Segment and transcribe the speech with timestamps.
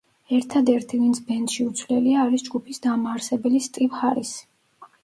[0.35, 4.43] ერთადერთი, ვინც ბენდში უცვლელია, არის ჯგუფის დამაარსებელი სტივ ჰარისი.